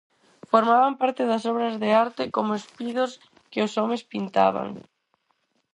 [0.51, 3.11] Formaban parte das obras de arte como espidos
[3.51, 4.69] que os homes pintaban.